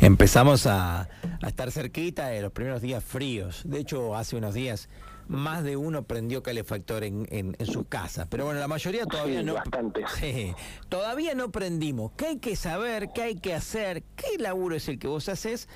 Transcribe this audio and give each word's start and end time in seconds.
empezamos 0.00 0.66
a, 0.66 1.08
estar 1.46 1.70
cerquita 1.70 2.28
de 2.28 2.42
los 2.42 2.52
primeros 2.52 2.82
días 2.82 3.04
fríos. 3.04 3.62
De 3.64 3.78
hecho, 3.78 4.16
hace 4.16 4.36
unos 4.36 4.54
días 4.54 4.88
más 5.28 5.62
de 5.62 5.76
uno 5.76 6.02
prendió 6.02 6.42
calefactor 6.42 7.04
en, 7.04 7.26
en, 7.30 7.54
sus 7.66 7.86
casas. 7.86 8.26
Pero 8.28 8.46
bueno, 8.46 8.60
la 8.60 8.68
mayoría 8.68 9.06
todavía 9.06 9.42
no. 9.42 9.54
Bastante. 9.54 10.04
todavía 10.88 11.34
no 11.34 11.50
prendimos. 11.50 12.12
¿Qué 12.16 12.26
hay 12.26 12.38
que 12.38 12.56
saber? 12.56 13.10
¿Qué 13.14 13.22
hay 13.22 13.34
que 13.36 13.54
hacer? 13.54 14.02
¿Qué 14.16 14.38
laburo 14.38 14.74
es 14.74 14.88
el 14.88 14.98
que 14.98 15.06
vos 15.06 15.28
haces? 15.28 15.68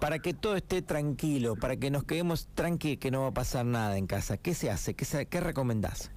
Para 0.00 0.18
que 0.18 0.34
todo 0.34 0.56
esté 0.56 0.82
tranquilo, 0.82 1.54
para 1.54 1.76
que 1.76 1.90
nos 1.90 2.04
quedemos 2.04 2.48
tranquilos, 2.54 2.98
que 2.98 3.10
no 3.10 3.22
va 3.22 3.28
a 3.28 3.34
pasar 3.34 3.64
nada 3.64 3.96
en 3.96 4.06
casa. 4.06 4.36
¿Qué 4.36 4.54
se 4.54 4.70
hace? 4.70 4.94
¿Qué, 4.94 5.26
qué 5.26 5.40
recomendás? 5.40 6.10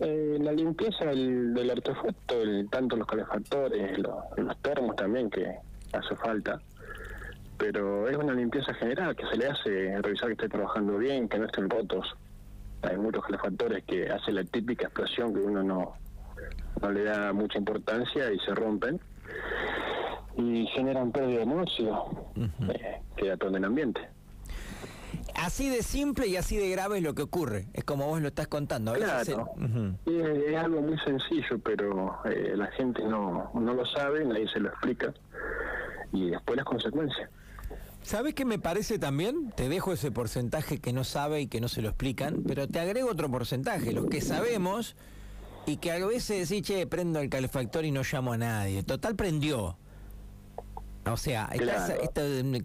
Eh, 0.00 0.38
la 0.40 0.52
limpieza 0.52 1.06
del, 1.06 1.70
artefacto, 1.70 2.42
el, 2.42 2.68
tanto 2.70 2.96
los 2.96 3.06
calefactores, 3.06 3.98
los, 3.98 4.16
los 4.36 4.62
termos 4.62 4.94
también, 4.96 5.30
que 5.30 5.58
hace 5.92 6.16
falta 6.16 6.60
pero 7.58 8.08
es 8.08 8.16
una 8.16 8.32
limpieza 8.32 8.72
general 8.74 9.14
que 9.16 9.26
se 9.26 9.36
le 9.36 9.48
hace, 9.48 10.00
revisar 10.00 10.28
que 10.28 10.34
esté 10.34 10.48
trabajando 10.48 10.96
bien, 10.96 11.28
que 11.28 11.38
no 11.38 11.46
estén 11.46 11.68
rotos. 11.68 12.16
Hay 12.82 12.96
muchos 12.96 13.24
calefactores 13.24 13.84
que 13.84 14.08
hacen 14.08 14.36
la 14.36 14.44
típica 14.44 14.86
explosión 14.86 15.34
que 15.34 15.40
uno 15.40 15.64
no, 15.64 15.94
no 16.80 16.90
le 16.92 17.02
da 17.02 17.32
mucha 17.32 17.58
importancia 17.58 18.32
y 18.32 18.38
se 18.38 18.54
rompen 18.54 19.00
y 20.36 20.66
generan 20.68 21.10
pérdida 21.10 21.40
de 21.40 21.46
monóxido 21.46 22.30
eh, 22.36 23.00
que 23.16 23.32
en 23.32 23.54
el 23.56 23.64
ambiente. 23.64 24.00
Así 25.34 25.68
de 25.68 25.82
simple 25.82 26.28
y 26.28 26.36
así 26.36 26.56
de 26.56 26.70
grave 26.70 26.98
es 26.98 27.02
lo 27.02 27.14
que 27.14 27.22
ocurre, 27.22 27.66
es 27.72 27.82
como 27.82 28.06
vos 28.06 28.20
lo 28.20 28.28
estás 28.28 28.46
contando. 28.46 28.92
claro, 28.92 29.50
es, 30.06 30.56
algo 30.56 30.80
muy 30.80 30.98
sencillo, 31.00 31.58
pero 31.64 32.20
eh, 32.24 32.54
la 32.56 32.66
gente 32.68 33.02
no, 33.02 33.50
no 33.54 33.74
lo 33.74 33.84
sabe, 33.86 34.24
nadie 34.24 34.48
se 34.48 34.60
lo 34.60 34.68
explica 34.68 35.12
y 36.12 36.30
después 36.30 36.56
las 36.56 36.66
consecuencias. 36.66 37.30
¿Sabes 38.02 38.34
qué 38.34 38.44
me 38.44 38.58
parece 38.58 38.98
también? 38.98 39.52
Te 39.54 39.68
dejo 39.68 39.92
ese 39.92 40.10
porcentaje 40.10 40.78
que 40.78 40.92
no 40.92 41.04
sabe 41.04 41.42
y 41.42 41.46
que 41.46 41.60
no 41.60 41.68
se 41.68 41.82
lo 41.82 41.88
explican, 41.88 42.42
pero 42.46 42.66
te 42.66 42.80
agrego 42.80 43.10
otro 43.10 43.30
porcentaje, 43.30 43.92
los 43.92 44.06
que 44.06 44.20
sabemos 44.20 44.96
y 45.66 45.76
que 45.76 45.92
a 45.92 46.06
veces 46.06 46.48
decís, 46.48 46.66
che, 46.66 46.86
prendo 46.86 47.20
el 47.20 47.28
calefactor 47.28 47.84
y 47.84 47.90
no 47.90 48.02
llamo 48.10 48.32
a 48.32 48.38
nadie. 48.38 48.82
Total 48.82 49.14
prendió. 49.14 49.76
O 51.04 51.16
sea, 51.16 51.50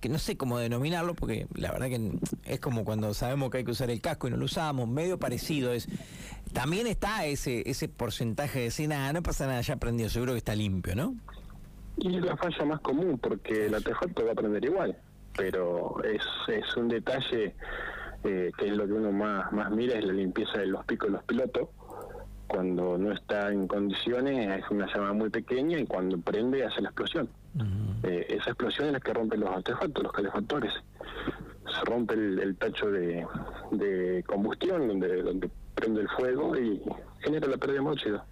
que 0.01 0.09
no 0.09 0.19
sé 0.19 0.37
cómo 0.37 0.57
denominarlo, 0.57 1.13
porque 1.13 1.47
la 1.55 1.71
verdad 1.71 1.87
que 1.87 2.11
es 2.45 2.59
como 2.59 2.83
cuando 2.83 3.13
sabemos 3.13 3.49
que 3.49 3.59
hay 3.59 3.63
que 3.63 3.71
usar 3.71 3.89
el 3.89 4.01
casco 4.01 4.27
y 4.27 4.31
no 4.31 4.37
lo 4.37 4.45
usamos, 4.45 4.87
medio 4.87 5.17
parecido 5.17 5.73
es. 5.73 5.87
También 6.51 6.87
está 6.87 7.25
ese 7.25 7.69
ese 7.69 7.87
porcentaje 7.87 8.59
de 8.59 8.65
decir, 8.65 8.89
nada, 8.89 9.13
no 9.13 9.23
pasa 9.23 9.47
nada, 9.47 9.61
ya 9.61 9.77
prendió, 9.77 10.09
seguro 10.09 10.33
que 10.33 10.39
está 10.39 10.55
limpio, 10.55 10.95
¿no? 10.95 11.15
Y 11.97 12.19
la 12.19 12.35
falla 12.37 12.65
más 12.65 12.79
común, 12.81 13.19
porque 13.19 13.67
el 13.67 13.75
artefacto 13.75 14.25
va 14.25 14.31
a 14.31 14.35
prender 14.35 14.65
igual 14.65 14.97
pero 15.35 16.01
es, 16.03 16.21
es 16.47 16.77
un 16.77 16.87
detalle 16.87 17.55
eh, 18.23 18.51
que 18.57 18.67
es 18.67 18.77
lo 18.77 18.85
que 18.85 18.93
uno 18.93 19.11
más, 19.11 19.51
más 19.51 19.71
mira, 19.71 19.97
es 19.97 20.05
la 20.05 20.13
limpieza 20.13 20.59
de 20.59 20.67
los 20.67 20.85
picos 20.85 21.09
de 21.09 21.13
los 21.13 21.23
pilotos. 21.23 21.69
Cuando 22.47 22.97
no 22.97 23.11
está 23.11 23.51
en 23.51 23.67
condiciones 23.67 24.63
es 24.63 24.69
una 24.69 24.85
llama 24.93 25.13
muy 25.13 25.29
pequeña 25.29 25.79
y 25.79 25.85
cuando 25.85 26.19
prende 26.19 26.63
hace 26.63 26.81
la 26.81 26.89
explosión. 26.89 27.27
Eh, 28.03 28.25
esa 28.29 28.51
explosión 28.51 28.87
es 28.87 28.93
la 28.93 28.99
que 28.99 29.13
rompe 29.13 29.37
los 29.37 29.49
artefactos, 29.49 30.03
los 30.03 30.11
calefactores. 30.11 30.71
Se 31.65 31.85
rompe 31.85 32.13
el, 32.13 32.55
tacho 32.57 32.91
de, 32.91 33.25
de, 33.71 34.23
combustión 34.27 34.87
donde, 34.87 35.23
donde 35.23 35.49
prende 35.73 36.01
el 36.01 36.09
fuego 36.09 36.55
y 36.55 36.81
genera 37.21 37.47
la 37.47 37.57
pérdida 37.57 37.77
de 37.77 37.81
monóxido. 37.81 38.23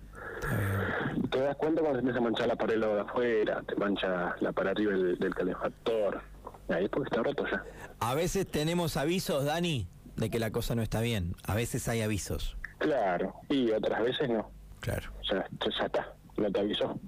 Te 1.32 1.40
das 1.40 1.56
cuenta 1.56 1.82
cuando 1.82 2.00
empieza 2.00 2.20
a 2.20 2.22
manchar 2.22 2.48
la 2.48 2.56
pared 2.56 2.80
de 2.80 3.02
afuera, 3.02 3.64
te 3.68 3.76
mancha 3.76 4.36
la 4.40 4.52
pared 4.52 4.72
arriba 4.72 4.94
del 4.94 5.34
calefactor, 5.34 6.22
Ahí 6.70 6.88
porque 6.88 7.10
está 7.10 7.24
roto 7.24 7.46
ya. 7.52 7.64
A 8.00 8.16
veces 8.16 8.48
tenemos 8.48 8.98
avisos, 8.98 9.46
Dani, 9.46 9.88
de 10.16 10.30
que 10.30 10.40
la 10.40 10.52
cosa 10.52 10.76
no 10.76 10.82
está 10.82 11.02
bien. 11.02 11.36
A 11.46 11.56
veces 11.56 11.88
hay 11.88 12.02
avisos. 12.02 12.58
Claro, 12.78 13.34
y 13.50 13.72
otras 13.72 14.02
veces 14.04 14.30
no. 14.30 14.50
Claro. 14.80 15.12
Ya, 15.30 15.46
ya 15.78 15.86
está, 15.86 16.14
no 16.38 16.52
te 16.52 16.60
avisó. 16.60 17.00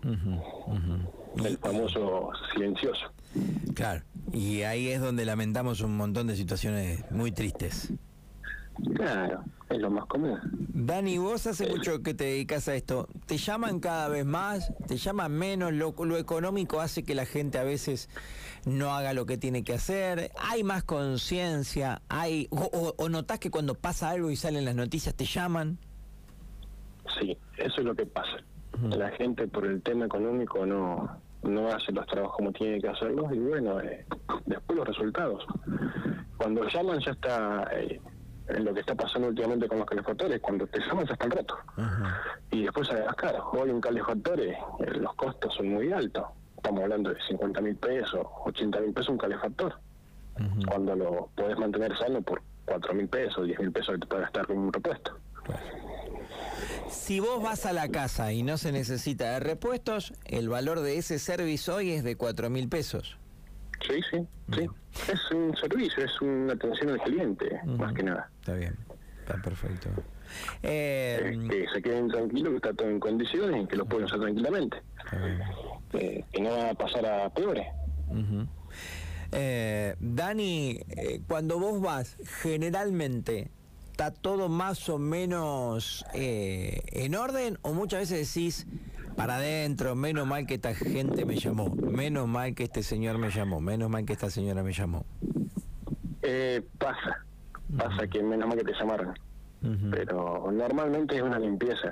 El 1.44 1.58
famoso 1.58 2.32
silencioso. 2.54 3.12
Claro, 3.74 4.04
y 4.32 4.62
ahí 4.64 4.90
es 4.90 5.02
donde 5.02 5.26
lamentamos 5.26 5.82
un 5.82 5.98
montón 5.98 6.28
de 6.28 6.36
situaciones 6.36 7.10
muy 7.12 7.32
tristes. 7.32 7.92
Claro, 8.96 9.44
es 9.74 9.82
lo 9.82 9.90
más 9.90 10.06
común. 10.06 10.40
Dani, 10.74 11.18
vos 11.18 11.48
hace 11.48 11.68
mucho 11.68 12.02
que 12.02 12.14
te 12.14 12.26
dedicas 12.26 12.68
a 12.68 12.76
esto. 12.76 13.08
¿Te 13.26 13.38
llaman 13.38 13.80
cada 13.80 14.08
vez 14.08 14.26
más? 14.26 14.74
¿Te 14.88 14.98
llaman 14.98 15.32
menos? 15.32 15.74
Lo, 15.74 15.94
lo 16.06 16.18
económico 16.18 16.80
hace 16.80 17.04
que 17.04 17.16
la 17.16 17.26
gente 17.26 17.58
a 17.58 17.64
veces 17.64 18.10
no 18.66 18.94
haga 18.94 19.14
lo 19.14 19.26
que 19.26 19.38
tiene 19.38 19.64
que 19.64 19.74
hacer. 19.74 20.32
¿Hay 20.40 20.64
más 20.64 20.84
conciencia? 20.84 22.02
hay 22.10 22.48
o, 22.52 22.94
o, 22.98 23.10
notás 23.10 23.40
que 23.40 23.52
cuando 23.52 23.76
pasa 23.76 24.10
algo 24.10 24.30
y 24.32 24.36
salen 24.36 24.66
las 24.66 24.76
noticias 24.76 25.16
te 25.16 25.26
llaman? 25.26 25.78
Sí, 27.20 27.38
eso 27.58 27.76
es 27.82 27.86
lo 27.86 27.96
que 27.96 28.06
pasa. 28.06 28.38
La 28.82 29.10
gente 29.12 29.48
por 29.48 29.66
el 29.66 29.82
tema 29.82 30.06
económico 30.06 30.66
no, 30.66 31.18
no 31.44 31.68
hace 31.68 31.92
los 31.92 32.06
trabajos 32.08 32.38
como 32.38 32.52
tiene 32.52 32.82
que 32.82 32.88
hacerlos 32.88 33.32
y 33.34 33.40
bueno, 33.40 33.80
eh, 33.82 34.06
después 34.46 34.78
los 34.78 34.88
resultados. 34.88 35.46
Cuando 36.38 36.68
llaman 36.70 37.00
ya 37.00 37.12
está... 37.12 37.68
Eh, 37.74 38.02
en 38.48 38.66
lo 38.66 38.74
que 38.74 38.82
está 38.82 38.96
pasando 38.96 39.30
últimamente 39.30 39.68
con 39.68 39.80
los 39.80 39.88
calefactores, 39.88 40.42
cuando 40.42 40.68
te 40.68 40.80
llaman 40.80 41.06
ya 41.06 41.14
están 41.14 41.32
rotos. 41.32 41.58
Y 42.52 42.64
después 42.64 42.88
sale 42.88 43.06
más 43.06 43.16
caro. 43.16 43.50
Hoy 43.52 43.70
un 43.70 43.82
calefactor, 43.82 44.40
eh, 44.40 44.58
los 44.96 45.14
costos 45.16 45.54
son 45.56 45.70
muy 45.70 45.92
altos. 45.92 46.26
Estamos 46.58 46.84
hablando 46.84 47.10
de 47.14 47.22
50 47.28 47.62
mil 47.62 47.76
pesos, 47.76 48.26
80 48.46 48.80
mil 48.80 48.94
pesos 48.94 49.10
un 49.10 49.18
calefactor. 49.18 49.80
Cuando 50.68 50.96
lo 50.96 51.30
podés 51.36 51.58
mantener 51.58 51.96
sano 51.98 52.22
por 52.22 52.42
4 52.66 52.94
mil 52.94 53.08
pesos, 53.08 53.46
10 53.46 53.60
mil 53.60 53.72
pesos 53.72 53.96
que 53.96 54.02
te 54.02 54.08
puede 54.08 54.22
gastar 54.24 54.48
con 54.48 54.58
un 54.58 54.74
repuesto. 54.74 55.18
Si 56.90 57.20
vos 57.20 57.42
vas 57.44 57.66
a 57.66 57.74
la 57.74 57.90
casa 57.90 58.32
y 58.32 58.44
no 58.44 58.58
se 58.58 58.72
necesita 58.72 59.32
de 59.32 59.40
repuestos, 59.40 60.14
el 60.26 60.50
valor 60.50 60.80
de 60.80 60.98
ese 60.98 61.20
servicio 61.20 61.76
hoy 61.76 61.92
es 61.92 62.04
de 62.04 62.16
4 62.16 62.50
mil 62.50 62.70
pesos. 62.70 63.18
Sí, 63.88 64.00
sí, 64.10 64.26
sí. 64.54 64.68
Es 65.12 65.32
un 65.32 65.56
servicio, 65.58 66.06
es 66.06 66.22
una 66.22 66.54
atención 66.54 66.92
al 66.92 67.02
cliente, 67.02 67.60
más 67.66 67.94
que 67.94 68.04
nada. 68.04 68.30
Está 68.44 68.56
bien, 68.56 68.76
está 69.22 69.42
perfecto. 69.42 69.88
Eh, 70.64 71.48
que 71.50 71.66
se 71.74 71.82
queden 71.82 72.10
tranquilos, 72.10 72.50
que 72.50 72.56
está 72.58 72.74
todo 72.74 72.90
en 72.90 73.00
condiciones 73.00 73.64
y 73.64 73.68
que 73.68 73.78
lo 73.78 73.86
pueden 73.86 74.04
usar 74.04 74.20
tranquilamente. 74.20 74.82
Eh, 75.94 76.26
que 76.30 76.42
no 76.42 76.50
va 76.50 76.72
a 76.72 76.74
pasar 76.74 77.06
a 77.06 77.30
peores. 77.30 77.66
Eh, 79.32 79.96
Dani, 79.98 80.78
cuando 81.26 81.58
vos 81.58 81.80
vas, 81.80 82.18
generalmente, 82.42 83.50
¿está 83.92 84.12
todo 84.12 84.50
más 84.50 84.90
o 84.90 85.00
menos 85.00 86.04
en 86.14 87.16
orden 87.16 87.60
o 87.62 87.72
muchas 87.72 88.02
veces 88.02 88.28
decís, 88.28 88.68
para 89.16 89.38
adentro, 89.38 89.96
menos 89.96 90.28
mal 90.28 90.46
que 90.46 90.56
esta 90.56 90.76
gente 90.76 91.24
me 91.24 91.38
llamó, 91.38 91.74
menos 91.74 92.28
mal 92.28 92.56
que 92.56 92.66
este 92.66 92.84
señor 92.84 93.20
me 93.20 93.30
llamó, 93.30 93.62
menos 93.62 93.90
mal 93.90 94.04
que 94.04 94.12
esta 94.12 94.30
señora 94.30 94.64
me 94.64 94.74
llamó. 94.74 95.06
Eh, 96.24 96.62
pasa, 96.78 97.26
pasa 97.78 98.08
que 98.08 98.22
menos 98.22 98.48
mal 98.48 98.58
que 98.58 98.64
te 98.64 98.74
llamaron, 98.74 99.14
pero 99.92 100.52
normalmente 100.52 101.16
es 101.16 101.22
una 101.22 101.40
limpieza. 101.40 101.92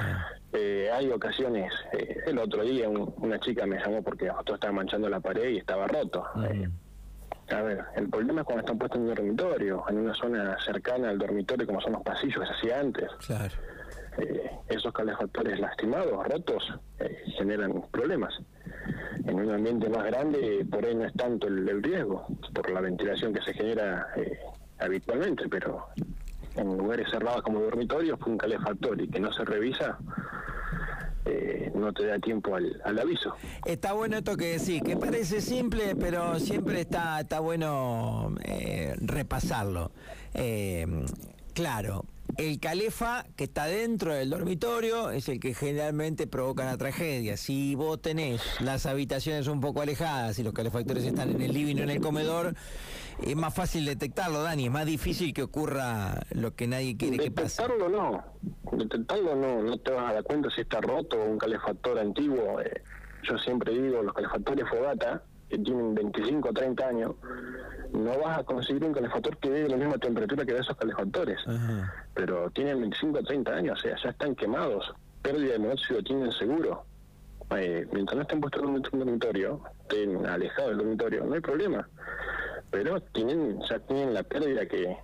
Ah. 0.00 0.26
Eh, 0.52 0.90
hay 0.92 1.08
ocasiones, 1.10 1.72
eh, 1.92 2.24
el 2.26 2.38
otro 2.38 2.62
día 2.62 2.86
una 2.88 3.38
chica 3.40 3.64
me 3.66 3.78
llamó 3.78 4.02
porque 4.02 4.30
otro 4.30 4.56
estaba 4.56 4.72
manchando 4.72 5.08
la 5.08 5.20
pared 5.20 5.48
y 5.48 5.58
estaba 5.58 5.86
roto. 5.86 6.24
a 6.34 7.62
ver, 7.62 7.84
el 7.96 8.08
problema 8.08 8.42
es 8.42 8.46
cuando 8.46 8.60
están 8.60 8.78
puestos 8.78 8.98
en 8.98 9.08
un 9.08 9.14
dormitorio, 9.14 9.84
en 9.88 9.98
una 9.98 10.14
zona 10.14 10.56
cercana 10.62 11.08
al 11.08 11.18
dormitorio 11.18 11.66
como 11.66 11.80
son 11.80 11.92
los 11.92 12.02
pasillos 12.02 12.40
que 12.40 12.46
se 12.46 12.52
hacía 12.52 12.80
antes. 12.80 13.08
Claro. 13.26 13.54
Eh, 14.18 14.50
esos 14.68 14.92
calefactores 14.92 15.58
lastimados, 15.58 16.26
rotos, 16.28 16.62
eh, 16.98 17.24
generan 17.38 17.82
problemas. 17.90 18.34
En 19.24 19.36
un 19.36 19.50
ambiente 19.50 19.88
más 19.88 20.04
grande, 20.04 20.66
por 20.70 20.84
ahí 20.84 20.94
no 20.94 21.04
es 21.04 21.14
tanto 21.14 21.46
el, 21.46 21.82
riesgo, 21.82 22.26
por 22.54 22.70
la 22.70 22.80
ventilación 22.80 23.32
que 23.32 23.40
se 23.42 23.54
genera 23.54 24.08
eh, 24.16 24.38
habitualmente, 24.84 25.48
pero 25.48 25.86
en 26.56 26.76
lugares 26.76 27.08
cerrados 27.10 27.42
como 27.42 27.60
dormitorios, 27.60 28.18
un 28.26 28.38
calefactor 28.38 29.00
y 29.00 29.08
que 29.08 29.20
no 29.20 29.32
se 29.32 29.44
revisa, 29.44 29.98
no 31.74 31.92
te 31.92 32.06
da 32.06 32.18
tiempo 32.18 32.54
al, 32.54 32.98
aviso. 32.98 33.34
Está 33.64 33.92
bueno 33.92 34.18
esto 34.18 34.36
que 34.36 34.58
decís, 34.58 34.82
que 34.82 34.96
parece 34.96 35.40
simple, 35.40 35.96
pero 35.96 36.38
siempre 36.38 36.82
está, 36.82 37.20
está 37.20 37.40
bueno 37.40 38.34
repasarlo. 39.00 39.90
claro, 41.54 42.04
el 42.36 42.60
calefa 42.60 43.24
que 43.36 43.44
está 43.44 43.66
dentro 43.66 44.14
del 44.14 44.30
dormitorio 44.30 45.10
es 45.10 45.28
el 45.28 45.40
que 45.40 45.54
generalmente 45.54 46.26
provoca 46.26 46.64
la 46.64 46.76
tragedia. 46.76 47.36
Si 47.36 47.74
vos 47.74 48.00
tenés 48.00 48.42
las 48.60 48.86
habitaciones 48.86 49.46
un 49.48 49.60
poco 49.60 49.82
alejadas 49.82 50.38
y 50.38 50.42
los 50.42 50.52
calefactores 50.52 51.04
están 51.04 51.30
en 51.30 51.42
el 51.42 51.52
living 51.52 51.76
o 51.76 51.82
en 51.82 51.90
el 51.90 52.00
comedor, 52.00 52.54
es 53.22 53.36
más 53.36 53.54
fácil 53.54 53.84
detectarlo, 53.84 54.42
Dani. 54.42 54.66
Es 54.66 54.72
más 54.72 54.86
difícil 54.86 55.34
que 55.34 55.42
ocurra 55.42 56.20
lo 56.30 56.54
que 56.54 56.66
nadie 56.66 56.96
quiere 56.96 57.18
que 57.18 57.30
pase. 57.30 57.62
Detectarlo 57.62 57.88
no. 57.88 58.24
Detectarlo 58.72 59.36
no. 59.36 59.62
No 59.62 59.78
te 59.78 59.92
vas 59.92 60.10
a 60.10 60.14
dar 60.14 60.22
cuenta 60.22 60.48
si 60.50 60.62
está 60.62 60.80
roto 60.80 61.22
un 61.22 61.38
calefactor 61.38 61.98
antiguo. 61.98 62.60
Eh, 62.60 62.82
yo 63.22 63.38
siempre 63.38 63.72
digo, 63.72 64.02
los 64.02 64.14
calefactores 64.14 64.68
fogata 64.68 65.22
que 65.48 65.58
tienen 65.58 65.94
25 65.94 66.48
o 66.48 66.52
30 66.52 66.88
años, 66.88 67.14
no 67.92 68.18
vas 68.18 68.38
a 68.38 68.44
conseguir 68.44 68.84
un 68.84 68.92
calefactor 68.92 69.36
que 69.38 69.50
dé 69.50 69.68
la 69.68 69.76
misma 69.76 69.98
temperatura 69.98 70.44
que 70.44 70.54
de 70.54 70.60
esos 70.60 70.76
calefactores. 70.76 71.38
Pero 72.14 72.50
tienen 72.50 72.80
25 72.80 73.18
o 73.18 73.22
30 73.22 73.52
años, 73.52 73.78
o 73.78 73.82
sea, 73.82 73.96
ya 74.02 74.10
están 74.10 74.34
quemados, 74.34 74.92
pérdida 75.22 75.52
de 75.52 75.58
monóxido 75.58 76.02
tienen 76.02 76.32
seguro. 76.32 76.84
Eh, 77.56 77.86
mientras 77.92 78.16
no 78.16 78.22
estén 78.22 78.40
puestos 78.40 78.62
en 78.62 78.68
un 78.70 78.82
dormitorio, 78.82 79.62
estén 79.82 80.26
alejados 80.26 80.70
del 80.70 80.78
dormitorio, 80.78 81.24
no 81.24 81.34
hay 81.34 81.40
problema. 81.40 81.88
Pero 82.70 83.00
tienen 83.00 83.60
ya 83.68 83.78
tienen 83.80 84.14
la 84.14 84.22
pérdida 84.22 84.66
que 84.66 84.96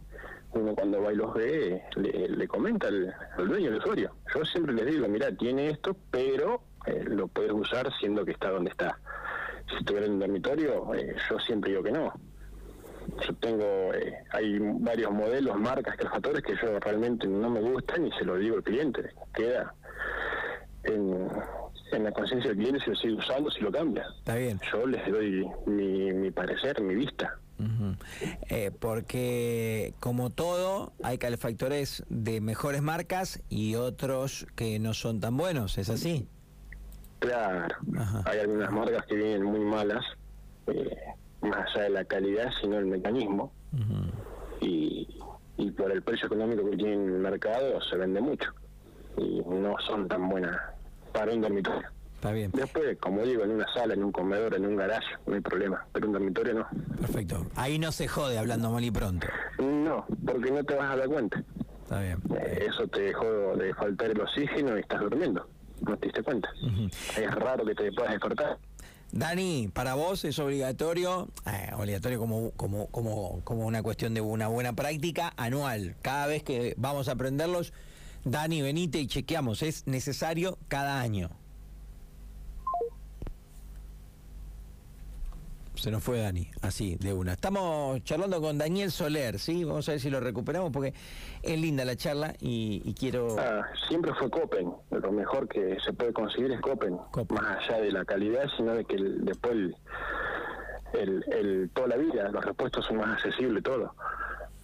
uno 0.52 0.74
cuando 0.74 1.02
va 1.02 1.12
y 1.12 1.16
los 1.16 1.34
ve 1.34 1.82
le, 1.96 2.48
comenta 2.48 2.88
al, 2.88 3.14
dueño 3.36 3.70
del 3.70 3.80
usuario. 3.80 4.14
Yo 4.34 4.44
siempre 4.44 4.72
les 4.72 4.86
digo, 4.86 5.06
mira, 5.08 5.30
tiene 5.36 5.68
esto, 5.68 5.94
pero 6.10 6.62
eh, 6.86 7.04
lo 7.06 7.28
puedes 7.28 7.52
usar 7.52 7.92
siendo 8.00 8.24
que 8.24 8.32
está 8.32 8.50
donde 8.50 8.70
está. 8.70 8.98
Si 9.68 9.76
estuviera 9.76 10.06
en 10.06 10.12
un 10.12 10.20
dormitorio, 10.20 10.94
eh, 10.94 11.14
yo 11.28 11.38
siempre 11.40 11.72
digo 11.72 11.82
que 11.82 11.92
no. 11.92 12.12
Yo 13.26 13.34
tengo, 13.36 13.92
eh, 13.94 14.14
hay 14.30 14.58
varios 14.60 15.12
modelos, 15.12 15.58
marcas, 15.58 15.96
calefactores 15.96 16.42
que 16.42 16.54
yo 16.62 16.78
realmente 16.80 17.26
no 17.26 17.50
me 17.50 17.60
gustan 17.60 18.06
y 18.06 18.12
se 18.12 18.24
lo 18.24 18.36
digo 18.36 18.56
al 18.56 18.62
cliente. 18.62 19.10
Queda 19.34 19.74
en, 20.84 21.28
la 22.04 22.12
conciencia 22.12 22.50
del 22.50 22.58
cliente 22.58 22.80
si 22.84 22.90
lo 22.90 22.96
sigue 22.96 23.14
usando, 23.14 23.50
si 23.50 23.60
lo 23.60 23.72
cambia. 23.72 24.06
Está 24.18 24.36
bien. 24.36 24.60
Yo 24.72 24.86
les 24.86 25.10
doy 25.10 25.48
mi, 25.66 26.12
mi 26.12 26.30
parecer, 26.30 26.80
mi 26.80 26.94
vista. 26.94 27.38
Eh, 28.50 28.70
porque 28.78 29.94
como 29.98 30.30
todo, 30.30 30.92
hay 31.02 31.18
calefactores 31.18 32.04
de 32.08 32.40
mejores 32.40 32.82
marcas 32.82 33.42
y 33.48 33.74
otros 33.74 34.46
que 34.54 34.78
no 34.78 34.94
son 34.94 35.20
tan 35.20 35.36
buenos, 35.36 35.76
¿es 35.78 35.90
así? 35.90 36.28
Claro, 37.18 37.74
hay 38.26 38.38
algunas 38.38 38.70
marcas 38.70 39.04
que 39.06 39.16
vienen 39.16 39.42
muy 39.42 39.58
malas, 39.58 40.04
eh, 40.68 40.96
más 41.42 41.74
allá 41.74 41.84
de 41.84 41.90
la 41.90 42.04
calidad, 42.04 42.50
sino 42.60 42.78
el 42.78 42.86
mecanismo. 42.86 43.52
y, 44.60 45.06
y 45.56 45.70
por 45.72 45.90
el 45.90 46.02
precio 46.02 46.26
económico 46.26 46.68
que 46.70 46.76
tiene 46.76 46.94
el 46.94 47.18
mercado 47.20 47.80
se 47.82 47.96
vende 47.96 48.20
mucho. 48.20 48.50
Y 49.16 49.40
no 49.46 49.74
son 49.86 50.06
tan 50.08 50.28
buenas 50.28 50.56
para 51.12 51.32
un 51.32 51.40
dormitorio. 51.40 51.88
Está 52.14 52.32
bien. 52.32 52.50
Después, 52.52 52.96
como 52.98 53.22
digo, 53.22 53.44
en 53.44 53.52
una 53.52 53.66
sala, 53.72 53.94
en 53.94 54.02
un 54.02 54.10
comedor, 54.10 54.54
en 54.54 54.66
un 54.66 54.76
garaje, 54.76 55.14
no 55.26 55.34
hay 55.34 55.40
problema. 55.40 55.86
Pero 55.92 56.06
un 56.08 56.12
dormitorio 56.12 56.54
no. 56.54 56.66
Perfecto. 57.00 57.46
Ahí 57.54 57.78
no 57.78 57.92
se 57.92 58.08
jode 58.08 58.38
hablando 58.38 58.70
mal 58.70 58.84
y 58.84 58.90
pronto. 58.90 59.26
No, 59.58 60.04
porque 60.26 60.50
no 60.50 60.64
te 60.64 60.74
vas 60.74 60.90
a 60.92 60.96
dar 60.96 61.08
cuenta. 61.08 61.42
Está 61.82 62.00
bien. 62.00 62.18
Eh, 62.36 62.66
eso 62.68 62.86
te 62.88 63.00
dejó 63.02 63.56
de 63.56 63.72
faltar 63.74 64.10
el 64.10 64.20
oxígeno 64.20 64.76
y 64.76 64.80
estás 64.80 65.00
durmiendo. 65.00 65.48
No 65.86 65.96
te 65.96 66.06
diste 66.06 66.22
cuenta. 66.24 66.48
Es 67.16 67.34
raro 67.36 67.64
que 67.64 67.74
te 67.74 67.92
puedas 67.92 68.12
despertar. 68.12 68.58
Dani, 69.10 69.70
para 69.72 69.94
vos 69.94 70.24
es 70.24 70.38
obligatorio, 70.38 71.28
eh, 71.46 71.70
obligatorio 71.74 72.18
como, 72.18 72.50
como, 72.52 72.88
como, 72.88 73.40
como 73.42 73.66
una 73.66 73.82
cuestión 73.82 74.12
de 74.12 74.20
una 74.20 74.48
buena 74.48 74.74
práctica 74.74 75.32
anual. 75.36 75.96
Cada 76.02 76.26
vez 76.26 76.42
que 76.42 76.74
vamos 76.76 77.08
a 77.08 77.12
aprenderlos, 77.12 77.72
Dani, 78.24 78.60
venite 78.60 79.00
y 79.00 79.06
chequeamos. 79.06 79.62
Es 79.62 79.86
necesario 79.86 80.58
cada 80.68 81.00
año. 81.00 81.30
Se 85.78 85.90
nos 85.90 86.02
fue 86.02 86.20
Dani, 86.20 86.50
así, 86.62 86.96
de 86.96 87.12
una. 87.12 87.32
Estamos 87.32 88.02
charlando 88.02 88.40
con 88.40 88.58
Daniel 88.58 88.90
Soler, 88.90 89.38
¿sí? 89.38 89.64
Vamos 89.64 89.88
a 89.88 89.92
ver 89.92 90.00
si 90.00 90.10
lo 90.10 90.20
recuperamos 90.20 90.72
porque 90.72 90.92
es 91.42 91.60
linda 91.60 91.84
la 91.84 91.96
charla 91.96 92.34
y, 92.40 92.94
quiero... 92.94 93.36
Ah, 93.38 93.62
siempre 93.88 94.12
fue 94.14 94.28
Copen, 94.28 94.72
lo 94.90 95.12
mejor 95.12 95.48
que 95.48 95.78
se 95.84 95.92
puede 95.92 96.12
conseguir 96.12 96.50
es 96.52 96.60
Copen, 96.60 96.98
más 97.30 97.58
allá 97.58 97.80
de 97.80 97.92
la 97.92 98.04
calidad, 98.04 98.48
sino 98.56 98.74
de 98.74 98.84
que 98.84 98.96
después 98.98 99.54
el, 100.94 101.24
el, 101.32 101.70
toda 101.72 101.88
la 101.88 101.96
vida, 101.96 102.28
los 102.30 102.44
repuestos 102.44 102.84
son 102.86 102.96
más 102.96 103.14
accesibles, 103.14 103.62
todo. 103.62 103.94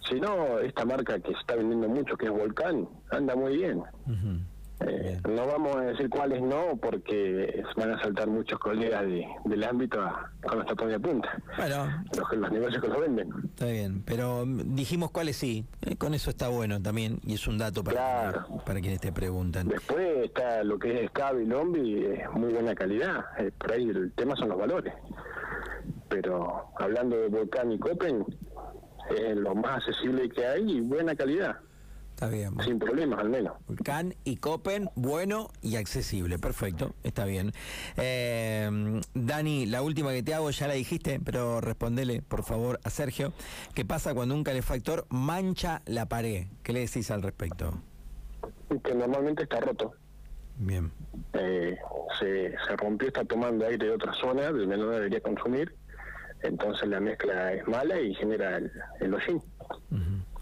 Si 0.09 0.19
no, 0.19 0.59
esta 0.59 0.85
marca 0.85 1.19
que 1.19 1.31
se 1.31 1.39
está 1.39 1.55
vendiendo 1.55 1.87
mucho, 1.87 2.15
que 2.17 2.25
es 2.25 2.31
Volcán, 2.31 2.87
anda 3.09 3.35
muy 3.35 3.57
bien. 3.57 3.83
Eh, 4.81 5.21
no 5.29 5.47
vamos 5.47 5.77
a 5.77 5.81
decir 5.81 6.09
cuáles 6.09 6.41
no, 6.41 6.77
porque 6.81 7.63
van 7.77 7.91
a 7.91 8.01
saltar 8.01 8.27
muchos 8.27 8.59
colegas 8.59 9.03
del 9.45 9.63
ámbito 9.63 9.99
con 10.43 10.59
los 10.59 10.67
tapones 10.67 10.93
de 10.93 10.99
punta. 10.99 11.29
Bueno, 11.57 12.03
los, 12.15 12.37
los 12.37 12.51
negocios 12.51 12.81
que 12.81 12.89
lo 12.89 12.99
venden. 12.99 13.29
Está 13.45 13.67
bien, 13.67 14.03
pero 14.05 14.43
dijimos 14.45 15.11
cuáles 15.11 15.37
sí. 15.37 15.65
Eh, 15.81 15.95
con 15.95 16.13
eso 16.13 16.29
está 16.29 16.49
bueno 16.49 16.81
también, 16.81 17.19
y 17.25 17.35
es 17.35 17.47
un 17.47 17.57
dato 17.57 17.83
para, 17.83 18.45
para 18.65 18.81
quienes 18.81 18.99
te 18.99 19.13
preguntan. 19.13 19.69
Después 19.69 20.25
está 20.25 20.63
lo 20.63 20.77
que 20.77 21.03
es 21.03 21.09
Scab 21.09 21.39
y 21.39 21.45
Lombi, 21.45 22.05
es 22.05 22.29
muy 22.31 22.51
buena 22.51 22.75
calidad. 22.75 23.25
Eh, 23.37 23.51
por 23.57 23.71
ahí 23.71 23.89
el 23.89 24.11
tema 24.11 24.35
son 24.35 24.49
los 24.49 24.57
valores. 24.57 24.93
Pero 26.09 26.65
hablando 26.77 27.17
de 27.17 27.29
Volcán 27.29 27.71
y 27.71 27.79
Copen, 27.79 28.25
es 29.15 29.35
lo 29.37 29.55
más 29.55 29.77
accesible 29.87 30.29
que 30.29 30.45
hay 30.45 30.77
y 30.77 30.81
buena 30.81 31.15
calidad. 31.15 31.57
Está 32.15 32.29
bien. 32.29 32.53
Sin 32.63 32.79
problemas, 32.79 33.19
al 33.19 33.27
menos. 33.27 33.57
Can 33.83 34.15
y 34.23 34.37
Copen, 34.37 34.89
bueno 34.95 35.49
y 35.61 35.75
accesible. 35.75 36.39
Perfecto, 36.39 36.93
está 37.03 37.25
bien. 37.25 37.51
Eh, 37.97 39.01
Dani, 39.13 39.65
la 39.65 39.81
última 39.81 40.13
que 40.13 40.23
te 40.23 40.33
hago 40.33 40.49
ya 40.49 40.69
la 40.69 40.75
dijiste, 40.75 41.19
pero 41.19 41.59
respondele, 41.59 42.21
por 42.21 42.43
favor, 42.43 42.79
a 42.85 42.89
Sergio. 42.89 43.33
¿Qué 43.73 43.83
pasa 43.83 44.13
cuando 44.13 44.33
un 44.33 44.45
calefactor 44.45 45.05
mancha 45.09 45.81
la 45.87 46.05
pared? 46.05 46.45
¿Qué 46.63 46.71
le 46.71 46.79
decís 46.79 47.11
al 47.11 47.21
respecto? 47.21 47.81
Que 48.81 48.95
normalmente 48.95 49.43
está 49.43 49.59
roto. 49.59 49.91
Bien. 50.57 50.93
Eh, 51.33 51.77
se, 52.17 52.51
se 52.65 52.77
rompió, 52.77 53.09
está 53.09 53.25
tomando 53.25 53.65
aire 53.65 53.87
de 53.87 53.91
otra 53.91 54.13
zona 54.13 54.51
donde 54.51 54.77
no 54.77 54.87
debería 54.87 55.19
consumir. 55.19 55.75
Entonces 56.43 56.87
la 56.87 57.01
mezcla 57.01 57.51
es 57.51 57.67
mala 57.67 57.99
y 57.99 58.13
genera 58.15 58.55
el, 58.55 58.71
el 59.01 59.13
hollín 59.13 59.41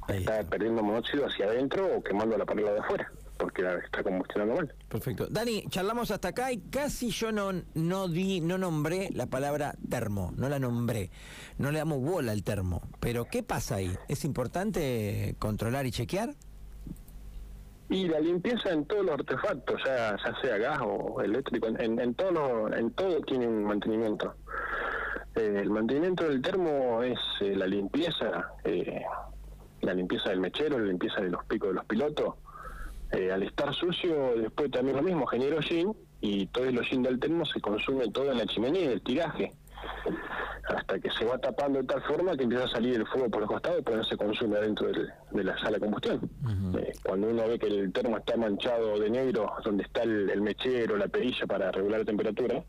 está 0.07 0.44
perdiendo 0.44 0.83
monóxido 0.83 1.25
hacia 1.25 1.45
adentro 1.45 1.97
o 1.97 2.03
quemando 2.03 2.38
la 2.38 2.45
pared 2.45 2.63
de 2.63 2.79
afuera 2.79 3.11
porque 3.38 3.63
está 3.83 4.03
combustionando 4.03 4.55
mal. 4.55 4.73
Perfecto. 4.88 5.27
Dani, 5.29 5.65
charlamos 5.67 6.11
hasta 6.11 6.29
acá 6.29 6.51
y 6.51 6.59
casi 6.59 7.09
yo 7.09 7.31
no, 7.31 7.51
no 7.73 8.07
di, 8.07 8.39
no 8.39 8.57
nombré 8.57 9.09
la 9.11 9.25
palabra 9.25 9.75
termo, 9.89 10.31
no 10.38 10.47
la 10.50 10.59
nombré. 10.59 11.09
No 11.57 11.71
le 11.71 11.79
damos 11.79 12.00
bola 12.00 12.31
al 12.31 12.44
termo. 12.44 12.81
Pero 13.00 13.25
¿qué 13.25 13.44
pasa 13.44 13.75
ahí? 13.75 13.91
¿Es 14.07 14.23
importante 14.23 15.35
controlar 15.39 15.85
y 15.85 15.91
chequear? 15.91 16.35
Y 17.89 18.07
la 18.07 18.19
limpieza 18.19 18.71
en 18.71 18.85
todos 18.85 19.05
los 19.05 19.19
artefactos, 19.19 19.81
ya, 19.85 20.15
sea 20.41 20.57
gas 20.57 20.79
o 20.81 21.21
eléctrico, 21.21 21.67
en, 21.67 22.00
en, 22.00 22.15
todo, 22.15 22.73
en 22.73 22.91
todo 22.91 23.19
tiene 23.21 23.47
un 23.47 23.65
mantenimiento. 23.65 24.33
Eh, 25.35 25.59
el 25.61 25.69
mantenimiento 25.69 26.23
del 26.23 26.41
termo 26.41 27.03
es 27.03 27.19
eh, 27.41 27.55
la 27.55 27.67
limpieza, 27.67 28.53
eh, 28.63 29.03
la 29.83 29.93
limpieza 29.93 30.29
del 30.29 30.39
mechero, 30.39 30.79
la 30.79 30.85
limpieza 30.85 31.21
de 31.21 31.29
los 31.29 31.43
picos 31.45 31.69
de 31.69 31.75
los 31.75 31.85
pilotos. 31.85 32.35
Eh, 33.11 33.31
al 33.31 33.43
estar 33.43 33.73
sucio, 33.73 34.33
después 34.35 34.71
también 34.71 34.97
lo 34.97 35.03
mismo, 35.03 35.25
genera 35.27 35.57
hollín 35.57 35.93
y 36.21 36.47
todo 36.47 36.65
el 36.65 36.77
hollín 36.77 37.03
del 37.03 37.19
termo 37.19 37.45
se 37.45 37.61
consume 37.61 38.09
todo 38.09 38.31
en 38.31 38.39
la 38.39 38.45
chimenea, 38.45 38.91
el 38.91 39.01
tiraje, 39.01 39.53
hasta 40.67 40.99
que 40.99 41.11
se 41.11 41.25
va 41.25 41.37
tapando 41.37 41.79
de 41.79 41.85
tal 41.85 42.01
forma 42.03 42.35
que 42.35 42.43
empieza 42.43 42.65
a 42.65 42.69
salir 42.69 42.95
el 42.95 43.05
fuego 43.05 43.29
por 43.29 43.41
los 43.41 43.49
costados 43.49 43.79
y 43.79 43.83
pues 43.83 43.97
no 43.97 44.03
se 44.05 44.17
consume 44.17 44.59
dentro 44.59 44.87
de 44.89 45.43
la 45.43 45.57
sala 45.59 45.71
de 45.71 45.79
combustión. 45.81 46.29
Eh, 46.79 46.93
cuando 47.05 47.27
uno 47.27 47.47
ve 47.47 47.59
que 47.59 47.67
el 47.67 47.91
termo 47.91 48.17
está 48.17 48.37
manchado 48.37 48.97
de 48.97 49.09
negro, 49.09 49.51
donde 49.63 49.83
está 49.83 50.03
el, 50.03 50.29
el 50.29 50.41
mechero, 50.41 50.97
la 50.97 51.07
perilla 51.07 51.45
para 51.45 51.71
regular 51.71 51.99
la 51.99 52.05
temperatura, 52.05 52.63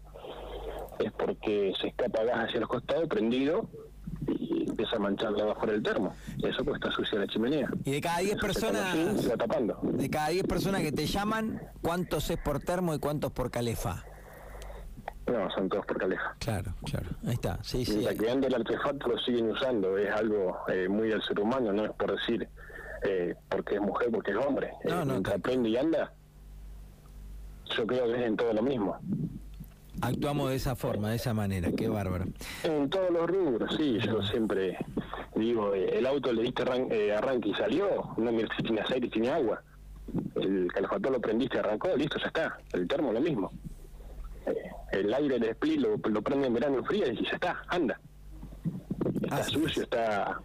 es 0.99 1.13
porque 1.13 1.73
se 1.81 1.89
escapa 1.89 2.25
gas 2.25 2.49
hacia 2.49 2.61
los 2.61 2.69
costados 2.69 3.09
prendido 3.09 3.69
y 3.69 3.94
empieza 4.75 4.97
a 4.97 4.99
mancharla 4.99 5.45
abajo 5.45 5.67
del 5.67 5.83
termo. 5.83 6.15
Eso 6.43 6.65
pues 6.65 6.75
está 6.77 6.91
sucia 6.91 7.19
la 7.19 7.27
chimenea. 7.29 7.69
Y 7.85 7.93
de 7.93 8.01
cada 8.01 8.19
10 8.19 8.37
personas, 8.37 8.95
de 9.83 10.11
cada 10.11 10.29
10 10.29 10.47
personas 10.47 10.83
que 10.83 10.93
te 10.93 11.07
llaman, 11.07 11.63
¿cuántos 11.81 12.29
es 12.31 12.39
por 12.39 12.61
termo 12.61 12.95
y 12.95 12.99
cuántos 12.99 13.31
por 13.33 13.51
calefa? 13.51 14.05
No, 15.27 15.51
son 15.53 15.69
todos 15.69 15.87
por 15.87 15.99
calefa. 15.99 16.35
Claro, 16.39 16.75
claro. 16.85 17.07
Ahí 17.25 17.35
está. 17.35 17.59
Sí, 17.63 17.85
sí. 17.85 18.05
que 18.19 18.31
anda 18.31 18.49
el 18.49 18.55
artefacto 18.55 19.09
lo 19.09 19.19
siguen 19.19 19.51
usando. 19.51 19.97
Es 19.97 20.11
algo 20.11 20.59
eh, 20.69 20.89
muy 20.89 21.09
del 21.09 21.23
ser 21.23 21.41
humano, 21.41 21.73
no 21.73 21.85
es 21.87 21.93
por 21.93 22.13
decir 22.13 22.47
eh, 23.05 23.35
porque 23.49 23.77
es 23.77 23.81
mujer, 23.81 24.11
porque 24.11 24.33
es 24.33 24.37
hombre. 24.37 24.73
No, 24.85 25.03
eh, 25.03 25.05
no, 25.07 25.33
aprende 25.33 25.69
y 25.69 25.77
anda, 25.77 26.13
yo 27.77 27.87
creo 27.87 28.07
que 28.07 28.21
es 28.21 28.27
en 28.27 28.37
todo 28.37 28.53
lo 28.53 28.63
mismo. 28.63 28.99
Actuamos 30.05 30.51
de 30.51 30.57
esa 30.57 30.77
forma, 30.77 31.09
de 31.09 31.17
esa 31.17 31.33
manera, 31.33 31.71
qué 31.73 31.89
bárbaro. 31.89 32.27
En 32.63 32.91
todos 32.91 33.11
los 33.11 33.27
rubros, 33.27 33.75
sí, 33.75 33.99
yo 34.05 34.23
siempre 34.23 34.77
digo, 35.35 35.75
eh, 35.75 35.99
el 35.99 36.07
auto 36.07 36.31
le 36.31 36.43
diste 36.43 36.63
eh, 36.91 37.15
arranque 37.15 37.49
y 37.49 37.55
salió, 37.55 38.15
no 38.19 38.31
tiene 38.63 38.83
aceite, 38.83 39.09
tiene 39.09 39.31
agua. 39.31 39.63
El 40.35 40.71
calefactor 40.71 41.13
lo 41.13 41.21
prendiste, 41.21 41.59
arrancó, 41.59 41.97
listo, 41.97 42.19
ya 42.19 42.27
está. 42.27 42.59
El 42.75 42.87
termo 42.87 43.13
lo 43.13 43.21
mismo. 43.21 43.51
Eh, 44.47 44.71
el 44.93 45.15
aire, 45.15 45.37
el 45.37 45.45
split 45.45 45.81
lo, 45.81 45.99
prende 45.99 46.49
en 46.49 46.55
verano 46.55 46.85
frío 46.85 47.11
y 47.11 47.25
ya 47.25 47.33
está, 47.33 47.63
anda. 47.69 47.99
Está 49.23 49.43
sucio, 49.45 49.85
está 49.85 50.39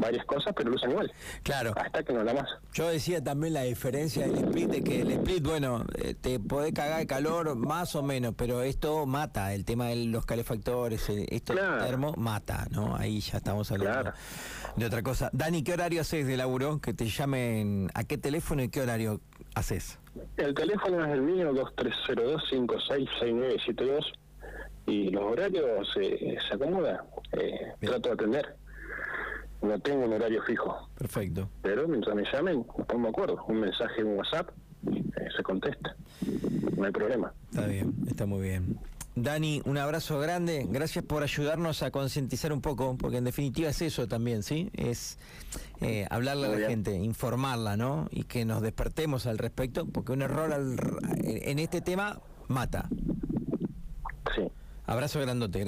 varias 0.00 0.24
cosas, 0.24 0.52
pero 0.56 0.70
lo 0.70 0.76
usan 0.76 0.90
igual. 0.90 1.12
Claro. 1.42 1.72
Hasta 1.76 2.02
que 2.02 2.12
no 2.12 2.24
da 2.24 2.34
más. 2.34 2.48
Yo 2.72 2.88
decía 2.88 3.22
también 3.22 3.54
la 3.54 3.62
diferencia 3.62 4.26
del 4.26 4.36
split, 4.38 4.70
de 4.70 4.82
que 4.82 5.02
el 5.02 5.10
split, 5.12 5.44
bueno, 5.44 5.84
eh, 5.96 6.14
te 6.20 6.40
puede 6.40 6.72
cagar 6.72 6.98
de 7.00 7.06
calor 7.06 7.54
más 7.56 7.94
o 7.94 8.02
menos, 8.02 8.34
pero 8.36 8.62
esto 8.62 9.06
mata, 9.06 9.54
el 9.54 9.64
tema 9.64 9.86
de 9.88 9.96
los 10.06 10.24
calefactores, 10.26 11.08
eh, 11.10 11.26
esto 11.30 11.52
Claro. 11.52 11.84
termo 11.84 12.14
mata, 12.16 12.66
¿no? 12.70 12.96
Ahí 12.96 13.20
ya 13.20 13.38
estamos 13.38 13.70
hablando 13.70 14.00
Claro. 14.10 14.16
de 14.76 14.86
otra 14.86 15.02
cosa. 15.02 15.30
Dani, 15.32 15.62
¿qué 15.62 15.74
horario 15.74 16.00
haces 16.00 16.26
de 16.26 16.36
laburo? 16.36 16.80
Que 16.80 16.94
te 16.94 17.06
llamen, 17.06 17.90
¿a 17.94 18.04
qué 18.04 18.18
teléfono 18.18 18.62
y 18.62 18.68
qué 18.68 18.80
horario 18.80 19.20
haces? 19.54 19.98
El 20.36 20.54
teléfono 20.54 21.04
es 21.04 21.12
el 21.12 21.22
mío, 21.22 21.52
2302-566972, 21.52 24.04
y 24.86 25.10
los 25.10 25.22
horarios 25.22 25.88
eh, 26.00 26.36
se 26.48 26.54
acomodan. 26.54 26.98
Eh, 27.32 27.72
trato 27.80 28.08
de 28.08 28.14
atender. 28.14 28.56
No 29.62 29.78
tengo 29.80 30.04
un 30.06 30.12
horario 30.12 30.42
fijo, 30.42 30.88
Perfecto. 30.96 31.48
pero 31.62 31.86
mientras 31.86 32.14
me 32.16 32.24
llamen, 32.32 32.64
nos 32.78 32.86
pongo 32.86 33.02
de 33.04 33.08
acuerdo. 33.10 33.44
Un 33.46 33.60
mensaje 33.60 34.00
en 34.00 34.16
WhatsApp, 34.16 34.48
eh, 34.90 35.28
se 35.36 35.42
contesta. 35.42 35.94
No 36.76 36.84
hay 36.86 36.92
problema. 36.92 37.32
Está 37.50 37.66
bien, 37.66 37.94
está 38.08 38.24
muy 38.26 38.40
bien. 38.42 38.78
Dani, 39.16 39.60
un 39.66 39.76
abrazo 39.76 40.18
grande. 40.20 40.66
Gracias 40.70 41.04
por 41.04 41.22
ayudarnos 41.22 41.82
a 41.82 41.90
concientizar 41.90 42.52
un 42.54 42.62
poco, 42.62 42.96
porque 42.96 43.18
en 43.18 43.24
definitiva 43.24 43.68
es 43.68 43.82
eso 43.82 44.06
también, 44.08 44.42
¿sí? 44.42 44.70
Es 44.72 45.18
eh, 45.82 46.06
hablarle 46.10 46.46
a 46.46 46.50
la 46.50 46.56
bien. 46.56 46.70
gente, 46.70 46.94
informarla, 46.94 47.76
¿no? 47.76 48.06
Y 48.10 48.22
que 48.22 48.44
nos 48.46 48.62
despertemos 48.62 49.26
al 49.26 49.36
respecto, 49.36 49.84
porque 49.84 50.12
un 50.12 50.22
error 50.22 50.52
al- 50.52 50.78
en 51.22 51.58
este 51.58 51.82
tema 51.82 52.18
mata. 52.48 52.88
Sí. 54.34 54.42
Abrazo 54.86 55.20
grandote. 55.20 55.58